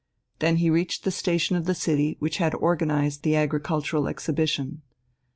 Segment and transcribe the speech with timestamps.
[0.39, 4.81] Then he reached the station of the city which had organized the agricultural exhibition.